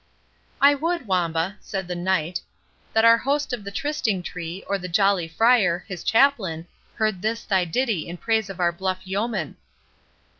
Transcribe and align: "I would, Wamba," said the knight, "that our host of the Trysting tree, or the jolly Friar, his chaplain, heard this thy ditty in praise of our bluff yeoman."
"I 0.59 0.73
would, 0.73 1.05
Wamba," 1.05 1.57
said 1.59 1.87
the 1.87 1.93
knight, 1.93 2.41
"that 2.91 3.05
our 3.05 3.19
host 3.19 3.53
of 3.53 3.63
the 3.63 3.69
Trysting 3.69 4.23
tree, 4.23 4.63
or 4.65 4.79
the 4.79 4.87
jolly 4.87 5.27
Friar, 5.27 5.85
his 5.87 6.03
chaplain, 6.03 6.65
heard 6.95 7.21
this 7.21 7.43
thy 7.43 7.65
ditty 7.65 8.07
in 8.07 8.17
praise 8.17 8.49
of 8.49 8.59
our 8.59 8.71
bluff 8.71 9.05
yeoman." 9.05 9.57